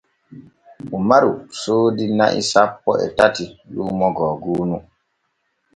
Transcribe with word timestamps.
Umaru 0.97 1.31
soodi 1.59 2.05
na'i 2.17 2.41
sanpo 2.51 2.91
e 3.05 3.07
tati 3.17 3.45
luumo 3.73 4.07
googuunu. 4.17 4.77